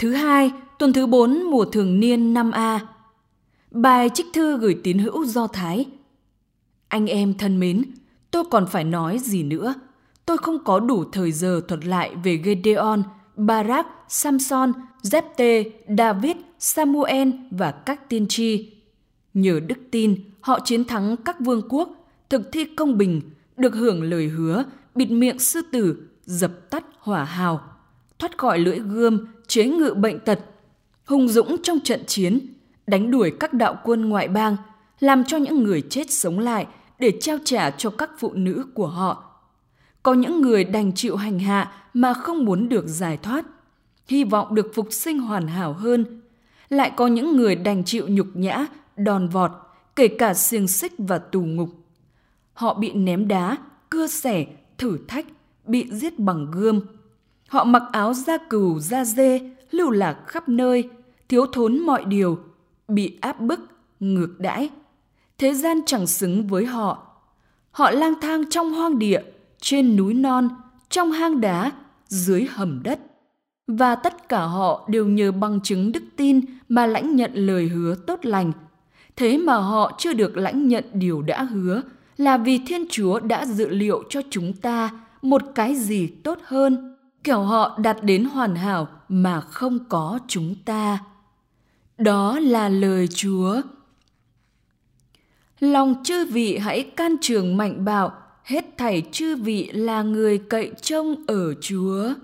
Thứ 0.00 0.12
hai, 0.12 0.52
tuần 0.78 0.92
thứ 0.92 1.06
4 1.06 1.42
mùa 1.50 1.64
thường 1.64 2.00
niên 2.00 2.34
năm 2.34 2.50
a 2.50 2.80
Bài 3.70 4.08
trích 4.14 4.26
thư 4.32 4.58
gửi 4.58 4.76
tín 4.84 4.98
hữu 4.98 5.24
Do 5.24 5.46
Thái. 5.46 5.86
Anh 6.88 7.06
em 7.06 7.34
thân 7.34 7.60
mến, 7.60 7.82
tôi 8.30 8.44
còn 8.50 8.66
phải 8.66 8.84
nói 8.84 9.18
gì 9.18 9.42
nữa? 9.42 9.74
Tôi 10.26 10.38
không 10.38 10.64
có 10.64 10.80
đủ 10.80 11.04
thời 11.04 11.32
giờ 11.32 11.60
thuật 11.68 11.84
lại 11.84 12.14
về 12.24 12.36
Gedeon, 12.36 13.02
Barak, 13.36 13.86
Samson, 14.08 14.72
Jephthê, 15.02 15.70
David, 15.98 16.36
Samuel 16.58 17.30
và 17.50 17.70
các 17.70 18.08
tiên 18.08 18.26
tri. 18.28 18.72
Nhờ 19.34 19.60
đức 19.60 19.78
tin, 19.90 20.20
họ 20.40 20.60
chiến 20.64 20.84
thắng 20.84 21.16
các 21.16 21.40
vương 21.40 21.68
quốc, 21.68 21.88
thực 22.30 22.52
thi 22.52 22.64
công 22.64 22.98
bình, 22.98 23.20
được 23.56 23.74
hưởng 23.74 24.02
lời 24.02 24.28
hứa, 24.28 24.64
bịt 24.94 25.10
miệng 25.10 25.38
sư 25.38 25.62
tử, 25.72 26.08
dập 26.24 26.70
tắt 26.70 26.84
hỏa 26.98 27.24
hào, 27.24 27.69
thoát 28.20 28.38
khỏi 28.38 28.58
lưỡi 28.58 28.78
gươm, 28.78 29.26
chế 29.46 29.66
ngự 29.66 29.94
bệnh 29.94 30.20
tật, 30.20 30.38
hùng 31.06 31.28
dũng 31.28 31.56
trong 31.62 31.80
trận 31.80 32.04
chiến, 32.06 32.40
đánh 32.86 33.10
đuổi 33.10 33.32
các 33.40 33.52
đạo 33.52 33.76
quân 33.84 34.08
ngoại 34.08 34.28
bang, 34.28 34.56
làm 35.00 35.24
cho 35.24 35.36
những 35.36 35.64
người 35.64 35.82
chết 35.90 36.10
sống 36.10 36.38
lại 36.38 36.66
để 36.98 37.12
trao 37.20 37.38
trả 37.44 37.70
cho 37.70 37.90
các 37.90 38.10
phụ 38.18 38.32
nữ 38.32 38.64
của 38.74 38.86
họ. 38.86 39.24
Có 40.02 40.14
những 40.14 40.42
người 40.42 40.64
đành 40.64 40.92
chịu 40.92 41.16
hành 41.16 41.38
hạ 41.38 41.72
mà 41.94 42.14
không 42.14 42.44
muốn 42.44 42.68
được 42.68 42.84
giải 42.86 43.16
thoát, 43.16 43.46
hy 44.06 44.24
vọng 44.24 44.54
được 44.54 44.70
phục 44.74 44.88
sinh 44.90 45.18
hoàn 45.18 45.46
hảo 45.46 45.72
hơn. 45.72 46.22
Lại 46.68 46.92
có 46.96 47.06
những 47.06 47.36
người 47.36 47.54
đành 47.54 47.84
chịu 47.84 48.08
nhục 48.08 48.26
nhã, 48.34 48.66
đòn 48.96 49.28
vọt, 49.28 49.50
kể 49.96 50.08
cả 50.08 50.34
xiềng 50.34 50.68
xích 50.68 50.92
và 50.98 51.18
tù 51.18 51.40
ngục. 51.42 51.68
Họ 52.52 52.74
bị 52.74 52.92
ném 52.92 53.28
đá, 53.28 53.56
cưa 53.90 54.06
xẻ, 54.06 54.46
thử 54.78 54.98
thách, 55.08 55.26
bị 55.66 55.86
giết 55.90 56.18
bằng 56.18 56.50
gươm. 56.50 56.80
Họ 57.50 57.64
mặc 57.64 57.82
áo 57.92 58.14
da 58.14 58.38
cừu, 58.38 58.80
da 58.80 59.04
dê, 59.04 59.40
lưu 59.70 59.90
lạc 59.90 60.16
khắp 60.26 60.48
nơi, 60.48 60.88
thiếu 61.28 61.46
thốn 61.46 61.78
mọi 61.78 62.04
điều, 62.04 62.38
bị 62.88 63.18
áp 63.20 63.40
bức, 63.40 63.60
ngược 64.00 64.40
đãi. 64.40 64.70
Thế 65.38 65.54
gian 65.54 65.80
chẳng 65.86 66.06
xứng 66.06 66.46
với 66.46 66.66
họ. 66.66 67.06
Họ 67.70 67.90
lang 67.90 68.14
thang 68.20 68.50
trong 68.50 68.72
hoang 68.72 68.98
địa, 68.98 69.22
trên 69.60 69.96
núi 69.96 70.14
non, 70.14 70.48
trong 70.88 71.12
hang 71.12 71.40
đá, 71.40 71.72
dưới 72.08 72.46
hầm 72.50 72.80
đất. 72.82 73.00
Và 73.66 73.94
tất 73.94 74.28
cả 74.28 74.40
họ 74.40 74.88
đều 74.88 75.06
nhờ 75.06 75.32
bằng 75.32 75.60
chứng 75.60 75.92
đức 75.92 76.02
tin 76.16 76.40
mà 76.68 76.86
lãnh 76.86 77.16
nhận 77.16 77.30
lời 77.34 77.68
hứa 77.68 77.94
tốt 77.94 78.18
lành. 78.22 78.52
Thế 79.16 79.38
mà 79.38 79.54
họ 79.54 79.92
chưa 79.98 80.12
được 80.12 80.36
lãnh 80.36 80.68
nhận 80.68 80.84
điều 80.92 81.22
đã 81.22 81.42
hứa 81.42 81.82
là 82.16 82.36
vì 82.36 82.60
Thiên 82.66 82.84
Chúa 82.90 83.20
đã 83.20 83.46
dự 83.46 83.68
liệu 83.68 84.02
cho 84.08 84.20
chúng 84.30 84.52
ta 84.52 84.90
một 85.22 85.42
cái 85.54 85.74
gì 85.74 86.06
tốt 86.06 86.38
hơn, 86.44 86.96
kẻo 87.24 87.42
họ 87.42 87.78
đạt 87.82 88.04
đến 88.04 88.24
hoàn 88.24 88.54
hảo 88.54 88.88
mà 89.08 89.40
không 89.40 89.78
có 89.88 90.18
chúng 90.28 90.54
ta. 90.64 90.98
Đó 91.98 92.38
là 92.38 92.68
lời 92.68 93.08
Chúa. 93.08 93.60
Lòng 95.60 95.94
chư 96.04 96.24
vị 96.24 96.58
hãy 96.58 96.82
can 96.82 97.16
trường 97.20 97.56
mạnh 97.56 97.84
bạo, 97.84 98.12
hết 98.44 98.78
thảy 98.78 99.02
chư 99.12 99.36
vị 99.36 99.70
là 99.72 100.02
người 100.02 100.38
cậy 100.38 100.72
trông 100.82 101.14
ở 101.26 101.54
Chúa. 101.60 102.14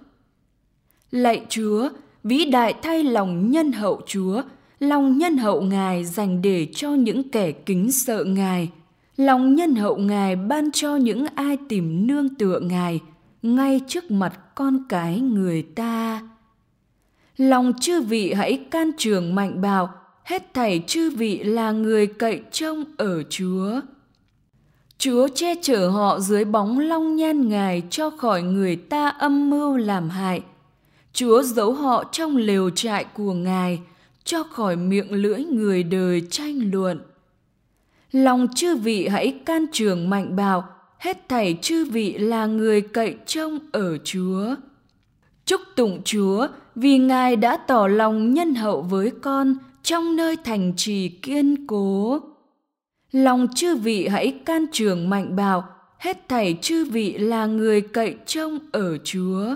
Lạy 1.10 1.46
Chúa, 1.48 1.88
vĩ 2.24 2.44
đại 2.44 2.74
thay 2.82 3.04
lòng 3.04 3.50
nhân 3.50 3.72
hậu 3.72 4.00
Chúa, 4.06 4.42
lòng 4.78 5.18
nhân 5.18 5.36
hậu 5.36 5.62
Ngài 5.62 6.04
dành 6.04 6.42
để 6.42 6.66
cho 6.74 6.90
những 6.90 7.30
kẻ 7.30 7.52
kính 7.52 7.92
sợ 7.92 8.24
Ngài. 8.24 8.70
Lòng 9.16 9.54
nhân 9.54 9.74
hậu 9.74 9.96
Ngài 9.96 10.36
ban 10.36 10.70
cho 10.70 10.96
những 10.96 11.26
ai 11.34 11.56
tìm 11.68 12.06
nương 12.06 12.34
tựa 12.34 12.60
Ngài, 12.60 13.00
ngay 13.42 13.80
trước 13.88 14.10
mặt 14.10 14.40
con 14.54 14.84
cái 14.88 15.20
người 15.20 15.62
ta. 15.62 16.20
Lòng 17.36 17.72
chư 17.80 18.00
vị 18.00 18.32
hãy 18.32 18.64
can 18.70 18.90
trường 18.98 19.34
mạnh 19.34 19.60
bạo, 19.60 19.94
hết 20.24 20.54
thảy 20.54 20.84
chư 20.86 21.10
vị 21.10 21.38
là 21.38 21.70
người 21.70 22.06
cậy 22.06 22.42
trông 22.52 22.84
ở 22.96 23.22
Chúa. 23.22 23.80
Chúa 24.98 25.28
che 25.34 25.54
chở 25.62 25.88
họ 25.88 26.20
dưới 26.20 26.44
bóng 26.44 26.78
long 26.78 27.16
nhan 27.16 27.48
Ngài 27.48 27.82
cho 27.90 28.10
khỏi 28.10 28.42
người 28.42 28.76
ta 28.76 29.08
âm 29.08 29.50
mưu 29.50 29.76
làm 29.76 30.08
hại. 30.08 30.42
Chúa 31.12 31.42
giấu 31.42 31.72
họ 31.72 32.04
trong 32.12 32.36
lều 32.36 32.70
trại 32.70 33.04
của 33.04 33.32
Ngài, 33.32 33.80
cho 34.24 34.42
khỏi 34.42 34.76
miệng 34.76 35.12
lưỡi 35.12 35.44
người 35.44 35.82
đời 35.82 36.22
tranh 36.30 36.70
luận. 36.72 37.00
Lòng 38.12 38.46
chư 38.54 38.76
vị 38.76 39.08
hãy 39.08 39.40
can 39.46 39.66
trường 39.72 40.10
mạnh 40.10 40.36
bạo, 40.36 40.68
hết 40.98 41.28
thảy 41.28 41.58
chư 41.62 41.84
vị 41.84 42.18
là 42.18 42.46
người 42.46 42.80
cậy 42.80 43.16
trông 43.26 43.58
ở 43.72 43.98
Chúa. 43.98 44.54
Chúc 45.46 45.60
tụng 45.76 46.00
Chúa 46.04 46.46
vì 46.74 46.98
Ngài 46.98 47.36
đã 47.36 47.56
tỏ 47.56 47.86
lòng 47.86 48.34
nhân 48.34 48.54
hậu 48.54 48.82
với 48.82 49.12
con 49.22 49.56
trong 49.82 50.16
nơi 50.16 50.36
thành 50.44 50.72
trì 50.76 51.08
kiên 51.08 51.66
cố. 51.66 52.20
Lòng 53.12 53.46
chư 53.54 53.76
vị 53.76 54.08
hãy 54.08 54.40
can 54.44 54.66
trường 54.72 55.10
mạnh 55.10 55.36
bạo, 55.36 55.64
hết 55.98 56.28
thảy 56.28 56.58
chư 56.62 56.84
vị 56.84 57.18
là 57.18 57.46
người 57.46 57.80
cậy 57.80 58.16
trông 58.26 58.58
ở 58.72 58.98
Chúa. 58.98 59.54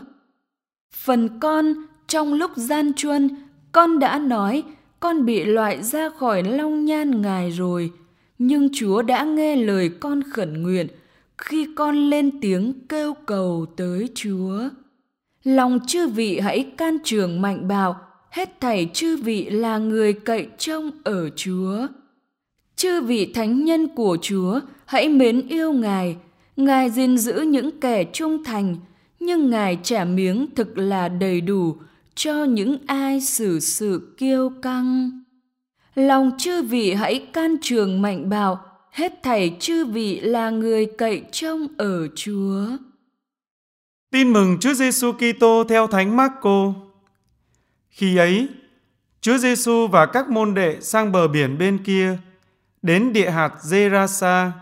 Phần 0.95 1.41
con, 1.41 1.75
trong 2.09 2.35
lúc 2.35 2.51
gian 2.57 2.93
truân, 2.97 3.31
con 3.73 3.99
đã 3.99 4.19
nói, 4.19 4.63
con 5.01 5.25
bị 5.25 5.45
loại 5.45 5.83
ra 5.83 6.11
khỏi 6.11 6.43
long 6.43 6.85
nhan 6.85 7.23
ngài 7.23 7.51
rồi, 7.51 7.93
nhưng 8.39 8.69
Chúa 8.73 9.03
đã 9.03 9.25
nghe 9.25 9.57
lời 9.57 9.91
con 10.01 10.23
khẩn 10.33 10.63
nguyện 10.63 10.87
khi 11.41 11.67
con 11.77 12.11
lên 12.11 12.41
tiếng 12.41 12.73
kêu 12.89 13.15
cầu 13.27 13.67
tới 13.77 14.09
Chúa. 14.15 14.69
Lòng 15.45 15.79
chư 15.87 16.09
vị 16.09 16.41
hãy 16.41 16.73
can 16.77 16.99
trường 17.05 17.41
mạnh 17.41 17.69
bạo, 17.69 17.97
hết 18.31 18.61
thảy 18.61 18.91
chư 18.95 19.17
vị 19.17 19.51
là 19.51 19.79
người 19.79 20.13
cậy 20.13 20.47
trông 20.59 20.91
ở 21.05 21.31
Chúa. 21.37 21.87
Chư 22.77 23.01
vị 23.01 23.33
thánh 23.35 23.65
nhân 23.65 23.89
của 23.89 24.19
Chúa, 24.23 24.61
hãy 24.87 25.09
mến 25.09 25.49
yêu 25.49 25.73
Ngài. 25.73 26.17
Ngài 26.57 26.91
gìn 26.91 27.19
giữ 27.19 27.41
những 27.41 27.81
kẻ 27.81 28.05
trung 28.05 28.45
thành, 28.45 28.77
nhưng 29.21 29.51
Ngài 29.51 29.79
trả 29.83 30.05
miếng 30.05 30.47
thực 30.57 30.79
là 30.79 31.09
đầy 31.09 31.41
đủ 31.41 31.77
cho 32.15 32.45
những 32.45 32.77
ai 32.87 33.21
xử 33.21 33.61
sự 33.61 34.15
kiêu 34.19 34.53
căng. 34.63 35.11
Lòng 35.95 36.31
chư 36.39 36.63
vị 36.63 36.93
hãy 36.93 37.27
can 37.33 37.57
trường 37.63 38.03
mạnh 38.03 38.29
bạo, 38.29 38.59
hết 38.91 39.23
thảy 39.23 39.57
chư 39.61 39.85
vị 39.85 40.21
là 40.21 40.51
người 40.51 40.87
cậy 40.99 41.25
trông 41.33 41.67
ở 41.79 42.09
Chúa. 42.15 42.67
Tin 44.11 44.33
mừng 44.33 44.59
Chúa 44.61 44.75
Giêsu 44.75 45.13
Kitô 45.13 45.65
theo 45.69 45.87
Thánh 45.87 46.17
Marco. 46.17 46.73
Khi 47.91 48.17
ấy, 48.17 48.49
Chúa 49.21 49.39
Giêsu 49.39 49.87
và 49.87 50.07
các 50.07 50.31
môn 50.31 50.55
đệ 50.55 50.81
sang 50.81 51.13
bờ 51.13 51.29
biển 51.29 51.59
bên 51.59 51.79
kia, 51.85 52.19
đến 52.83 53.13
địa 53.13 53.31
hạt 53.31 53.53
Gerasa. 53.71 54.53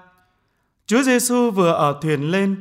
Chúa 0.87 1.03
Giêsu 1.03 1.50
vừa 1.50 1.72
ở 1.72 1.99
thuyền 2.03 2.31
lên, 2.31 2.56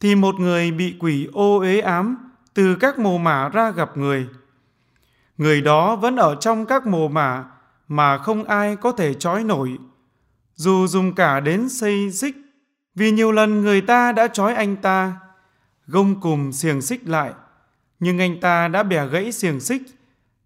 thì 0.00 0.14
một 0.14 0.34
người 0.34 0.70
bị 0.70 0.94
quỷ 1.00 1.28
ô 1.32 1.58
uế 1.58 1.80
ám 1.80 2.30
từ 2.54 2.76
các 2.80 2.98
mồ 2.98 3.18
mả 3.18 3.48
ra 3.48 3.70
gặp 3.70 3.96
người. 3.96 4.26
Người 5.38 5.60
đó 5.60 5.96
vẫn 5.96 6.16
ở 6.16 6.34
trong 6.34 6.66
các 6.66 6.86
mồ 6.86 7.08
mả 7.08 7.44
mà 7.88 8.18
không 8.18 8.44
ai 8.44 8.76
có 8.76 8.92
thể 8.92 9.14
trói 9.14 9.44
nổi, 9.44 9.78
dù 10.54 10.86
dùng 10.86 11.14
cả 11.14 11.40
đến 11.40 11.68
xây 11.68 12.12
xích, 12.12 12.36
vì 12.94 13.10
nhiều 13.10 13.32
lần 13.32 13.60
người 13.60 13.80
ta 13.80 14.12
đã 14.12 14.28
trói 14.28 14.54
anh 14.54 14.76
ta, 14.76 15.12
gông 15.86 16.20
cùm 16.20 16.50
xiềng 16.50 16.82
xích 16.82 17.08
lại, 17.08 17.32
nhưng 18.00 18.18
anh 18.18 18.40
ta 18.40 18.68
đã 18.68 18.82
bẻ 18.82 19.06
gãy 19.06 19.32
xiềng 19.32 19.60
xích, 19.60 19.82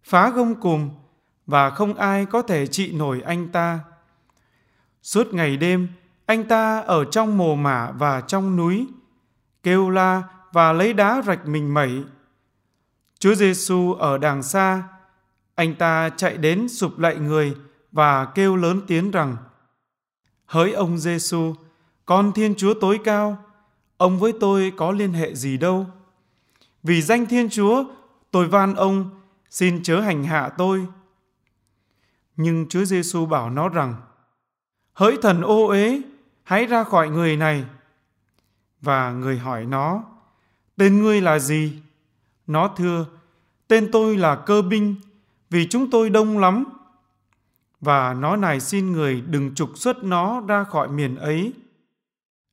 phá 0.05 0.31
gông 0.31 0.61
cùm 0.61 0.91
và 1.47 1.71
không 1.71 1.95
ai 1.95 2.27
có 2.27 2.43
thể 2.43 2.67
trị 2.67 2.93
nổi 2.93 3.23
anh 3.27 3.49
ta. 3.49 3.81
Suốt 5.03 5.35
ngày 5.35 5.57
đêm, 5.57 5.89
anh 6.27 6.45
ta 6.45 6.81
ở 6.81 7.05
trong 7.05 7.39
mồ 7.39 7.55
mả 7.55 7.91
và 7.91 8.21
trong 8.21 8.57
núi, 8.57 8.87
kêu 9.63 9.91
la 9.91 10.23
và 10.53 10.73
lấy 10.73 10.93
đá 10.93 11.23
rạch 11.27 11.47
mình 11.47 11.75
mẩy. 11.75 12.05
Chúa 13.19 13.35
Giêsu 13.35 13.93
ở 13.93 14.19
đàng 14.19 14.43
xa, 14.43 14.83
anh 15.55 15.75
ta 15.75 16.11
chạy 16.17 16.37
đến 16.37 16.69
sụp 16.69 16.99
lạy 16.99 17.17
người 17.17 17.55
và 17.93 18.25
kêu 18.25 18.57
lớn 18.57 18.81
tiếng 18.87 19.11
rằng: 19.11 19.37
Hỡi 20.49 20.73
ông 20.73 20.99
Giêsu, 20.99 21.55
con 22.07 22.33
Thiên 22.33 22.55
Chúa 22.55 22.75
tối 22.75 23.01
cao, 23.05 23.45
ông 23.97 24.19
với 24.19 24.33
tôi 24.41 24.73
có 24.77 24.91
liên 24.91 25.13
hệ 25.13 25.35
gì 25.35 25.57
đâu? 25.57 25.87
Vì 26.83 27.03
danh 27.03 27.27
Thiên 27.27 27.49
Chúa, 27.51 27.85
tôi 28.31 28.49
van 28.49 28.75
ông, 28.75 29.11
xin 29.51 29.83
chớ 29.83 30.01
hành 30.01 30.25
hạ 30.25 30.49
tôi. 30.59 30.87
Nhưng 32.37 32.67
Chúa 32.69 32.85
Giêsu 32.85 33.27
bảo 33.27 33.51
nó 33.51 33.69
rằng: 33.69 33.95
Hỡi 34.93 35.17
thần 35.23 35.43
ô 35.43 35.67
uế, 35.67 36.01
hãy 36.45 36.67
ra 36.67 36.85
khỏi 36.85 37.11
người 37.11 37.37
này. 37.37 37.65
Và 38.81 39.13
người 39.13 39.39
hỏi 39.39 39.67
nó: 39.67 40.03
Tên 40.77 41.03
ngươi 41.03 41.21
là 41.21 41.39
gì? 41.39 41.73
Nó 42.47 42.69
thưa: 42.77 43.07
Tên 43.69 43.89
tôi 43.93 44.17
là 44.17 44.37
Cơ 44.37 44.63
binh, 44.63 44.95
vì 45.51 45.67
chúng 45.71 45.91
tôi 45.91 46.11
đông 46.11 46.39
lắm 46.39 46.65
và 47.81 48.15
nó 48.15 48.37
này 48.37 48.61
xin 48.61 48.93
người 48.93 49.21
đừng 49.21 49.55
trục 49.55 49.71
xuất 49.75 50.05
nó 50.05 50.41
ra 50.49 50.65
khỏi 50.65 50.89
miền 50.89 51.17
ấy. 51.17 51.53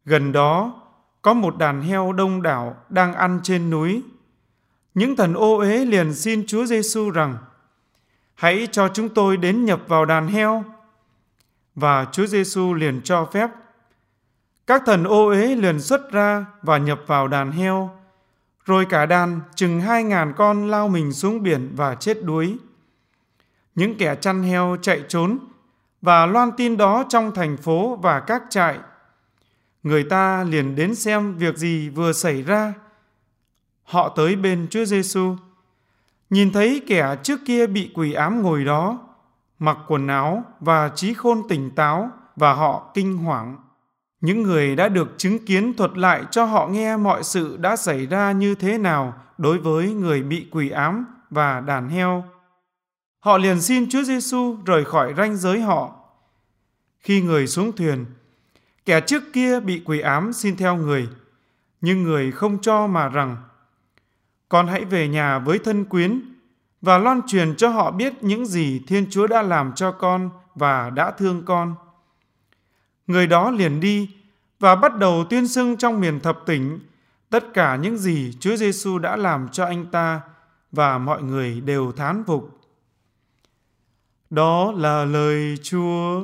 Gần 0.06 0.31
đó, 0.31 0.81
có 1.22 1.33
một 1.33 1.57
đàn 1.57 1.81
heo 1.81 2.13
đông 2.13 2.42
đảo 2.42 2.75
đang 2.89 3.13
ăn 3.13 3.39
trên 3.44 3.69
núi. 3.69 4.04
Những 4.94 5.16
thần 5.16 5.33
ô 5.33 5.57
uế 5.57 5.86
liền 5.86 6.13
xin 6.13 6.45
Chúa 6.48 6.66
Giêsu 6.66 7.10
rằng: 7.10 7.38
Hãy 8.36 8.68
cho 8.72 8.89
chúng 8.94 9.10
tôi 9.10 9.38
đến 9.38 9.66
nhập 9.66 9.81
vào 9.88 10.06
đàn 10.06 10.27
heo. 10.27 10.63
Và 11.75 12.06
Chúa 12.12 12.25
Giêsu 12.25 12.74
liền 12.74 13.01
cho 13.04 13.25
phép. 13.25 13.50
Các 14.68 14.81
thần 14.86 15.04
ô 15.04 15.27
uế 15.27 15.56
liền 15.56 15.81
xuất 15.81 16.12
ra 16.12 16.45
và 16.62 16.77
nhập 16.77 17.00
vào 17.07 17.27
đàn 17.27 17.51
heo. 17.51 17.89
Rồi 18.66 18.86
cả 18.89 19.06
đàn 19.06 19.39
chừng 19.56 19.81
hai 19.81 20.04
ngàn 20.04 20.33
con 20.38 20.69
lao 20.69 20.88
mình 20.88 21.13
xuống 21.13 21.44
biển 21.44 21.72
và 21.75 21.95
chết 21.95 22.24
đuối. 22.24 22.57
Những 23.75 23.95
kẻ 23.98 24.16
chăn 24.16 24.44
heo 24.44 24.77
chạy 24.81 25.04
trốn 25.07 25.38
và 26.01 26.25
loan 26.25 26.51
tin 26.57 26.77
đó 26.77 27.04
trong 27.10 27.31
thành 27.36 27.57
phố 27.57 27.95
và 27.95 28.19
các 28.19 28.44
trại. 28.50 28.80
Người 29.83 30.04
ta 30.04 30.44
liền 30.44 30.75
đến 30.75 30.95
xem 30.95 31.38
việc 31.38 31.57
gì 31.57 31.89
vừa 31.89 32.13
xảy 32.13 32.42
ra. 32.42 32.74
Họ 33.83 34.10
tới 34.10 34.36
bên 34.36 34.68
Chúa 34.69 34.86
Giêsu, 34.86 35.36
nhìn 36.30 36.51
thấy 36.51 36.81
kẻ 36.88 37.16
trước 37.24 37.39
kia 37.45 37.68
bị 37.68 37.92
quỷ 37.94 38.13
ám 38.13 38.42
ngồi 38.42 38.66
đó, 38.66 39.00
mặc 39.60 39.77
quần 39.88 40.07
áo 40.07 40.44
và 40.60 40.89
trí 40.95 41.13
khôn 41.13 41.42
tỉnh 41.50 41.72
táo 41.72 42.10
và 42.36 42.54
họ 42.54 42.92
kinh 42.94 43.18
hoàng. 43.18 43.57
Những 44.22 44.44
người 44.44 44.75
đã 44.75 44.89
được 44.89 45.13
chứng 45.18 45.45
kiến 45.45 45.74
thuật 45.74 45.98
lại 45.98 46.24
cho 46.31 46.45
họ 46.45 46.68
nghe 46.68 46.98
mọi 46.98 47.24
sự 47.24 47.57
đã 47.57 47.75
xảy 47.75 48.06
ra 48.06 48.31
như 48.31 48.56
thế 48.56 48.77
nào 48.77 49.13
đối 49.38 49.57
với 49.57 49.94
người 49.94 50.24
bị 50.24 50.48
quỷ 50.51 50.69
ám 50.69 51.06
và 51.30 51.60
đàn 51.60 51.89
heo. 51.89 52.24
Họ 53.25 53.38
liền 53.38 53.62
xin 53.62 53.89
Chúa 53.89 54.04
Giêsu 54.04 54.57
rời 54.66 54.86
khỏi 54.86 55.13
ranh 55.18 55.36
giới 55.36 55.62
họ. 55.62 55.95
Khi 57.00 57.22
người 57.22 57.48
xuống 57.48 57.75
thuyền, 57.75 58.06
kẻ 58.86 59.01
trước 59.01 59.24
kia 59.33 59.60
bị 59.60 59.81
quỷ 59.86 60.00
ám 60.00 60.33
xin 60.33 60.56
theo 60.57 60.75
người, 60.75 61.07
nhưng 61.81 62.04
người 62.04 62.31
không 62.31 62.57
cho 62.62 62.88
mà 62.88 63.10
rằng: 63.10 63.38
"Con 64.50 64.68
hãy 64.68 64.86
về 64.86 65.07
nhà 65.07 65.39
với 65.39 65.60
thân 65.60 65.86
quyến 65.86 66.22
và 66.81 66.98
loan 66.98 67.22
truyền 67.27 67.56
cho 67.56 67.69
họ 67.69 67.92
biết 67.92 68.13
những 68.24 68.45
gì 68.45 68.81
Thiên 68.88 69.07
Chúa 69.10 69.27
đã 69.27 69.42
làm 69.42 69.72
cho 69.75 69.92
con 69.92 70.30
và 70.56 70.89
đã 70.89 71.12
thương 71.12 71.45
con." 71.45 71.75
Người 73.07 73.27
đó 73.27 73.51
liền 73.51 73.80
đi 73.80 74.10
và 74.60 74.75
bắt 74.75 74.98
đầu 74.98 75.25
tuyên 75.30 75.48
xưng 75.48 75.77
trong 75.77 76.01
miền 76.01 76.19
thập 76.19 76.39
tỉnh 76.45 76.80
tất 77.30 77.54
cả 77.54 77.75
những 77.75 77.98
gì 77.98 78.33
Chúa 78.39 78.56
Giêsu 78.56 78.98
đã 78.98 79.16
làm 79.16 79.50
cho 79.51 79.66
anh 79.66 79.86
ta 79.86 80.22
và 80.72 80.98
mọi 80.98 81.24
người 81.24 81.62
đều 81.62 81.92
thán 81.92 82.24
phục. 82.27 82.56
Đó 84.35 84.73
là 84.77 85.05
lời 85.05 85.57
Chúa. 85.63 86.21